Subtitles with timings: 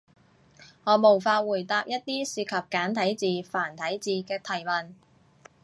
[0.83, 3.13] 我無法回答一啲涉及簡體
[3.43, 4.95] 字、繁體字嘅提問